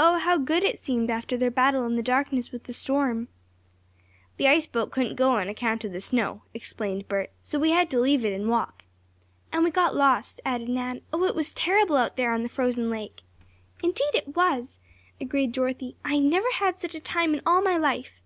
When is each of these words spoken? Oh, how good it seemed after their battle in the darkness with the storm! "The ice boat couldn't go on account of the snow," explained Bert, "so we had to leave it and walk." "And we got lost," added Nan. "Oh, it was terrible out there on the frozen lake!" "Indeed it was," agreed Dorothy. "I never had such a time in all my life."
Oh, 0.00 0.18
how 0.18 0.38
good 0.38 0.64
it 0.64 0.76
seemed 0.76 1.08
after 1.08 1.36
their 1.36 1.48
battle 1.48 1.86
in 1.86 1.94
the 1.94 2.02
darkness 2.02 2.50
with 2.50 2.64
the 2.64 2.72
storm! 2.72 3.28
"The 4.36 4.48
ice 4.48 4.66
boat 4.66 4.90
couldn't 4.90 5.14
go 5.14 5.36
on 5.36 5.46
account 5.48 5.84
of 5.84 5.92
the 5.92 6.00
snow," 6.00 6.42
explained 6.52 7.06
Bert, 7.06 7.30
"so 7.40 7.60
we 7.60 7.70
had 7.70 7.88
to 7.90 8.00
leave 8.00 8.24
it 8.24 8.32
and 8.32 8.48
walk." 8.48 8.82
"And 9.52 9.62
we 9.62 9.70
got 9.70 9.94
lost," 9.94 10.40
added 10.44 10.68
Nan. 10.68 11.02
"Oh, 11.12 11.22
it 11.26 11.36
was 11.36 11.52
terrible 11.52 11.96
out 11.96 12.16
there 12.16 12.32
on 12.32 12.42
the 12.42 12.48
frozen 12.48 12.90
lake!" 12.90 13.22
"Indeed 13.84 14.16
it 14.16 14.34
was," 14.34 14.80
agreed 15.20 15.52
Dorothy. 15.52 15.94
"I 16.04 16.18
never 16.18 16.50
had 16.54 16.80
such 16.80 16.96
a 16.96 17.00
time 17.00 17.32
in 17.32 17.40
all 17.46 17.62
my 17.62 17.76
life." 17.76 18.20